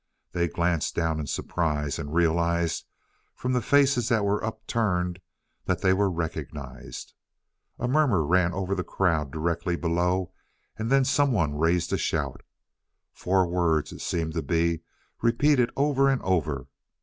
[0.31, 2.85] They glanced down in surprise, and realized,
[3.35, 5.19] from the faces that were upturned,
[5.65, 7.13] that they were recognized.
[7.77, 10.33] A murmur ran over the crowd directly below,
[10.75, 12.41] and then someone raised a shout.
[13.13, 14.81] Four words it seemed to be,
[15.21, 16.65] repeated over and over.